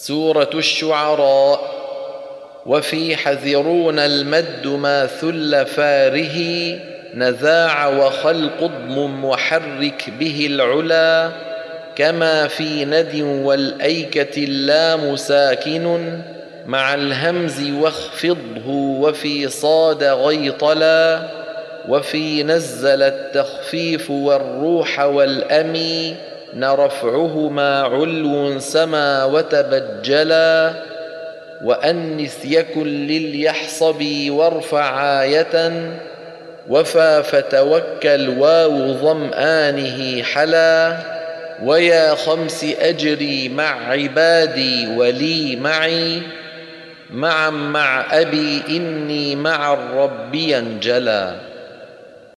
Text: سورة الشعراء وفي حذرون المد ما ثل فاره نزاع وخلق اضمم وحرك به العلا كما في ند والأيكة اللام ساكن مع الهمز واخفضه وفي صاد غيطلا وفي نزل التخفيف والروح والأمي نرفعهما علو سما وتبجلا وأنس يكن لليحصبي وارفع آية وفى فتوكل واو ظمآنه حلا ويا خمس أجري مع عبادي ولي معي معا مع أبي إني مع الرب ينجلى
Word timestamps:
سورة 0.00 0.50
الشعراء 0.54 1.60
وفي 2.66 3.16
حذرون 3.16 3.98
المد 3.98 4.66
ما 4.66 5.06
ثل 5.06 5.66
فاره 5.66 6.38
نزاع 7.14 7.88
وخلق 7.88 8.62
اضمم 8.62 9.24
وحرك 9.24 10.10
به 10.18 10.46
العلا 10.50 11.30
كما 11.96 12.48
في 12.48 12.84
ند 12.84 13.22
والأيكة 13.44 14.44
اللام 14.44 15.16
ساكن 15.16 16.18
مع 16.66 16.94
الهمز 16.94 17.70
واخفضه 17.70 18.68
وفي 19.00 19.48
صاد 19.48 20.04
غيطلا 20.04 21.22
وفي 21.88 22.42
نزل 22.42 23.02
التخفيف 23.02 24.10
والروح 24.10 25.00
والأمي 25.00 26.29
نرفعهما 26.54 27.80
علو 27.82 28.58
سما 28.58 29.24
وتبجلا 29.24 30.72
وأنس 31.64 32.38
يكن 32.44 32.86
لليحصبي 32.86 34.30
وارفع 34.30 35.22
آية 35.22 35.72
وفى 36.68 37.22
فتوكل 37.22 38.28
واو 38.28 38.92
ظمآنه 38.92 40.22
حلا 40.22 40.96
ويا 41.62 42.14
خمس 42.14 42.66
أجري 42.80 43.48
مع 43.48 43.90
عبادي 43.90 44.86
ولي 44.96 45.56
معي 45.56 46.22
معا 47.10 47.50
مع 47.50 48.06
أبي 48.10 48.62
إني 48.68 49.36
مع 49.36 49.72
الرب 49.72 50.34
ينجلى 50.34 51.34